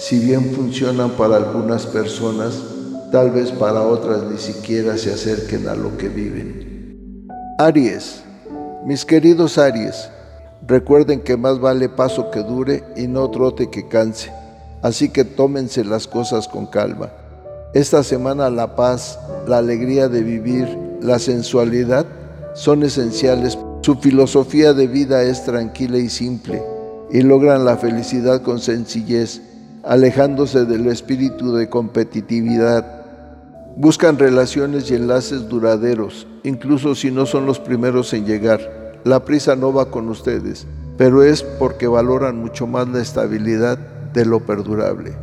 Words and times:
si 0.00 0.18
bien 0.18 0.52
funcionan 0.52 1.10
para 1.10 1.36
algunas 1.36 1.86
personas, 1.86 2.60
tal 3.12 3.30
vez 3.30 3.52
para 3.52 3.82
otras 3.82 4.24
ni 4.24 4.38
siquiera 4.38 4.96
se 4.96 5.12
acerquen 5.12 5.68
a 5.68 5.74
lo 5.74 5.96
que 5.96 6.08
viven. 6.08 7.28
Aries, 7.58 8.22
mis 8.86 9.04
queridos 9.04 9.58
Aries, 9.58 10.08
Recuerden 10.66 11.20
que 11.20 11.36
más 11.36 11.58
vale 11.58 11.88
paso 11.88 12.30
que 12.30 12.42
dure 12.42 12.84
y 12.96 13.06
no 13.08 13.30
trote 13.30 13.70
que 13.70 13.88
canse. 13.88 14.30
Así 14.82 15.08
que 15.08 15.24
tómense 15.24 15.84
las 15.84 16.06
cosas 16.06 16.48
con 16.48 16.66
calma. 16.66 17.10
Esta 17.74 18.02
semana 18.02 18.50
la 18.50 18.76
paz, 18.76 19.18
la 19.46 19.58
alegría 19.58 20.08
de 20.08 20.22
vivir, 20.22 20.68
la 21.00 21.18
sensualidad 21.18 22.06
son 22.54 22.82
esenciales. 22.82 23.58
Su 23.82 23.96
filosofía 23.96 24.74
de 24.74 24.86
vida 24.86 25.22
es 25.22 25.44
tranquila 25.44 25.98
y 25.98 26.08
simple 26.08 26.62
y 27.10 27.22
logran 27.22 27.64
la 27.64 27.76
felicidad 27.76 28.42
con 28.42 28.60
sencillez, 28.60 29.40
alejándose 29.82 30.64
del 30.64 30.86
espíritu 30.86 31.54
de 31.54 31.68
competitividad. 31.68 32.84
Buscan 33.76 34.18
relaciones 34.18 34.90
y 34.90 34.94
enlaces 34.94 35.48
duraderos, 35.48 36.26
incluso 36.42 36.94
si 36.94 37.10
no 37.10 37.26
son 37.26 37.46
los 37.46 37.58
primeros 37.58 38.12
en 38.12 38.26
llegar. 38.26 39.00
La 39.04 39.24
prisa 39.24 39.56
no 39.56 39.72
va 39.72 39.90
con 39.90 40.08
ustedes, 40.08 40.66
pero 40.98 41.22
es 41.22 41.42
porque 41.42 41.86
valoran 41.86 42.36
mucho 42.36 42.66
más 42.66 42.88
la 42.88 43.00
estabilidad 43.00 43.78
de 44.12 44.26
lo 44.26 44.40
perdurable. 44.40 45.14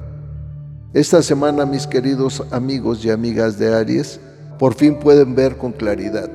Esta 0.94 1.22
semana, 1.22 1.66
mis 1.66 1.86
queridos 1.86 2.44
amigos 2.52 3.06
y 3.06 3.12
amigas 3.12 3.60
de 3.60 3.76
Aries, 3.76 4.20
por 4.58 4.74
fin 4.74 4.98
pueden 4.98 5.36
ver 5.36 5.58
con 5.58 5.74
claridad. 5.74 6.32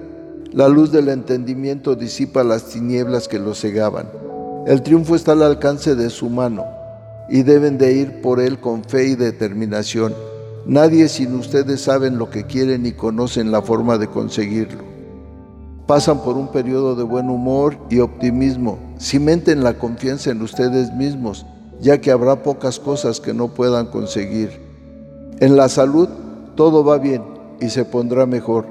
La 0.53 0.69
luz 0.69 0.93
del 0.93 1.09
entendimiento 1.09 1.97
disipa 1.97 2.45
las 2.45 2.67
tinieblas 2.67 3.27
que 3.27 3.39
los 3.39 3.59
cegaban. 3.59 4.09
El 4.67 4.83
triunfo 4.83 5.17
está 5.17 5.33
al 5.33 5.43
alcance 5.43 5.97
de 5.97 6.11
su 6.11 6.29
mano 6.29 6.82
y 7.29 7.43
deben 7.43 7.79
de 7.79 7.93
ir 7.93 8.21
por 8.21 8.41
él 8.41 8.59
con 8.59 8.85
fe 8.85 9.09
y 9.09 9.15
determinación. 9.15 10.15
Nadie 10.67 11.09
sin 11.09 11.35
ustedes 11.35 11.81
saben 11.81 12.19
lo 12.19 12.31
que 12.31 12.45
quieren 12.45 12.87
y 12.87 12.93
conocen 12.93 13.51
la 13.51 13.63
forma 13.63 13.99
de 13.99 14.07
conseguirlo 14.07 14.93
pasan 15.93 16.21
por 16.21 16.39
un 16.39 16.49
periodo 16.49 16.95
de 16.95 17.03
buen 17.03 17.29
humor 17.29 17.77
y 17.91 18.01
optimismo. 18.01 18.79
Cimenten 18.99 19.63
la 19.63 19.75
confianza 19.75 20.31
en 20.31 20.41
ustedes 20.41 20.91
mismos, 20.95 21.45
ya 21.83 22.01
que 22.01 22.11
habrá 22.11 22.43
pocas 22.43 22.79
cosas 22.79 23.21
que 23.21 23.35
no 23.35 23.49
puedan 23.49 23.87
conseguir. 23.87 24.59
En 25.41 25.55
la 25.57 25.69
salud 25.69 26.09
todo 26.55 26.83
va 26.83 26.97
bien 26.97 27.23
y 27.61 27.69
se 27.69 27.85
pondrá 27.85 28.25
mejor. 28.25 28.67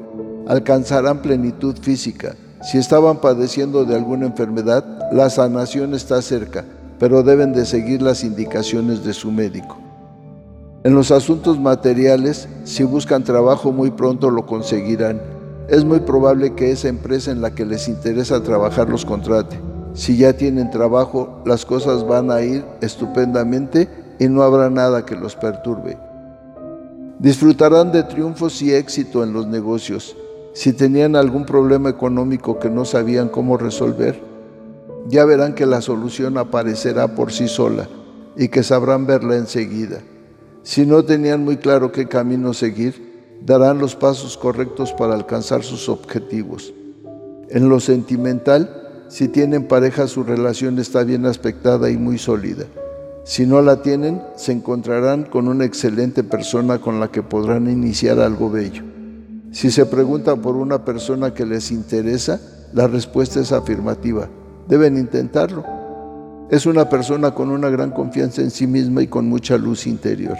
Alcanzarán 0.48 1.22
plenitud 1.22 1.76
física. 1.80 2.36
Si 2.64 2.80
estaban 2.80 3.18
padeciendo 3.22 3.86
de 3.86 3.96
alguna 3.96 4.26
enfermedad, 4.26 4.84
la 5.12 5.30
sanación 5.30 5.94
está 5.94 6.22
cerca, 6.22 6.66
pero 7.02 7.22
deben 7.22 7.52
de 7.52 7.66
seguir 7.66 8.02
las 8.02 8.24
indicaciones 8.24 9.04
de 9.04 9.12
su 9.12 9.30
médico. 9.30 9.78
En 10.86 10.96
los 10.96 11.12
asuntos 11.12 11.60
materiales, 11.60 12.48
si 12.64 12.84
buscan 12.84 13.26
trabajo 13.26 13.74
muy 13.74 13.92
pronto 13.92 14.30
lo 14.30 14.46
conseguirán 14.46 15.20
es 15.72 15.86
muy 15.86 16.02
probable 16.02 16.54
que 16.54 16.70
esa 16.70 16.90
empresa 16.90 17.32
en 17.32 17.42
la 17.42 17.56
que 17.56 17.66
les 17.66 17.88
interesa 17.88 18.44
trabajar 18.44 18.90
los 18.90 19.06
contrate. 19.06 19.58
Si 19.94 20.17
ya 20.17 20.34
tienen 20.34 20.70
trabajo, 20.70 21.42
las 21.45 21.66
cosas 21.66 22.06
van 22.06 22.30
a 22.30 22.42
ir 22.42 22.66
estupendamente 22.82 23.88
y 24.20 24.28
no 24.28 24.44
habrá 24.44 24.70
nada 24.70 25.06
que 25.06 25.16
los 25.16 25.38
perturbe. 25.38 25.98
Disfrutarán 27.20 27.94
de 27.94 28.04
triunfos 28.04 28.61
y 28.61 28.73
éxito 28.73 29.23
en 29.23 29.32
los 29.32 29.48
negocios. 29.48 30.17
Si 30.54 30.73
tenían 30.73 31.16
algún 31.16 31.45
problema 31.45 31.90
económico 31.90 32.60
que 32.60 32.70
no 32.70 32.84
sabían 32.84 33.30
cómo 33.30 33.56
resolver, 33.56 34.30
ya 35.08 35.26
verán 35.26 35.56
que 35.56 35.66
la 35.66 35.82
solución 35.82 36.38
aparecerá 36.38 37.16
por 37.16 37.32
sí 37.32 37.48
sola 37.48 37.88
y 38.36 38.48
que 38.48 38.64
sabrán 38.64 39.06
verla 39.06 39.36
enseguida. 39.36 40.00
Si 40.64 40.86
no 40.86 41.04
tenían 41.04 41.44
muy 41.44 41.58
claro 41.58 41.92
qué 41.92 42.08
camino 42.08 42.54
seguir, 42.54 43.40
darán 43.44 43.80
los 43.80 43.95
pasos 43.95 44.38
correctos 44.38 44.94
para 44.94 45.16
alcanzar 45.16 45.64
sus 45.64 45.90
objetivos. 45.90 46.73
En 47.50 47.67
lo 47.67 47.80
sentimental, 47.80 49.06
si 49.10 49.28
tienen 49.28 49.67
pareja, 49.67 50.08
su 50.08 50.23
relación 50.23 50.80
está 50.80 51.04
bien 51.04 51.26
aspectada 51.26 51.90
y 51.90 51.98
muy 51.98 52.17
sólida. 52.17 52.66
Si 53.23 53.45
no 53.45 53.61
la 53.61 53.82
tienen, 53.82 54.22
se 54.36 54.52
encontrarán 54.52 55.23
con 55.23 55.48
una 55.48 55.66
excelente 55.66 56.23
persona 56.23 56.80
con 56.80 57.00
la 57.00 57.10
que 57.10 57.22
podrán 57.22 57.70
iniciar 57.70 58.20
algo 58.20 58.50
bello. 58.50 58.84
Si 59.52 59.70
se 59.70 59.86
preguntan 59.86 60.42
por 60.42 60.56
una 60.56 60.86
persona 60.86 61.34
que 61.34 61.45
les 61.45 61.72
interesa, 61.72 62.40
la 62.73 62.88
respuesta 62.88 63.42
es 63.42 63.52
afirmativa. 63.52 64.30
Deben 64.71 64.95
intentarlo. 64.95 65.65
Es 66.49 66.65
una 66.65 66.87
persona 66.87 67.32
con 67.36 67.52
una 67.52 67.70
gran 67.70 67.92
confianza 67.92 68.42
en 68.42 68.52
sí 68.52 68.67
misma 68.67 69.04
y 69.04 69.08
con 69.08 69.27
mucha 69.27 69.58
luz 69.58 69.86
interior. 69.86 70.37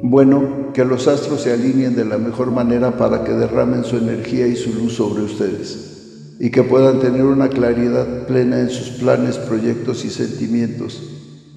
Bueno, 0.00 0.70
que 0.72 0.84
los 0.84 1.08
astros 1.08 1.40
se 1.40 1.52
alineen 1.52 1.96
de 1.96 2.04
la 2.04 2.18
mejor 2.18 2.52
manera 2.52 2.96
para 2.96 3.24
que 3.24 3.32
derramen 3.32 3.82
su 3.82 3.96
energía 3.96 4.46
y 4.46 4.54
su 4.54 4.72
luz 4.74 4.94
sobre 4.94 5.24
ustedes 5.24 6.36
y 6.38 6.52
que 6.52 6.62
puedan 6.62 7.00
tener 7.00 7.24
una 7.24 7.48
claridad 7.48 8.28
plena 8.28 8.60
en 8.60 8.70
sus 8.70 8.90
planes, 8.90 9.38
proyectos 9.38 10.04
y 10.04 10.10
sentimientos. 10.10 11.02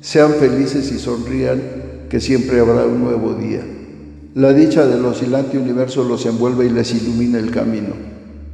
Sean 0.02 0.32
felices 0.32 0.92
y 0.92 0.98
sonrían, 0.98 1.62
que 2.10 2.20
siempre 2.20 2.62
habrá 2.62 2.88
un 2.88 3.04
nuevo 3.04 3.36
día. 3.36 3.62
La 4.34 4.54
dicha 4.54 4.88
del 4.88 5.06
oscilante 5.06 5.60
universo 5.60 6.04
los 6.04 6.26
envuelve 6.26 6.66
y 6.66 6.70
les 6.70 6.96
ilumina 6.96 7.38
el 7.38 7.52
camino. 7.52 8.17